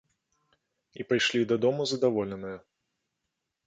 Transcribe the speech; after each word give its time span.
І 1.03 1.05
пайшлі 1.13 1.41
дадому 1.53 1.81
задаволеныя. 1.95 2.57